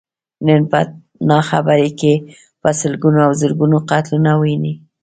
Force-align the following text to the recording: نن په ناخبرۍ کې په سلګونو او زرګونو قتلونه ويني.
نن 0.47 0.61
په 0.71 0.79
ناخبرۍ 1.29 1.87
کې 1.99 2.13
په 2.61 2.69
سلګونو 2.81 3.19
او 3.25 3.31
زرګونو 3.41 3.77
قتلونه 3.89 4.31
ويني. 4.41 4.73